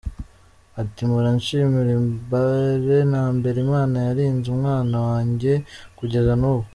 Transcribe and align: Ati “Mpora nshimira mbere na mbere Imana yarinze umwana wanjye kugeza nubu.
Ati 0.81 1.01
“Mpora 1.09 1.29
nshimira 1.37 1.95
mbere 2.09 2.97
na 3.13 3.23
mbere 3.37 3.57
Imana 3.65 3.95
yarinze 4.07 4.47
umwana 4.55 4.95
wanjye 5.07 5.51
kugeza 5.97 6.33
nubu. 6.41 6.67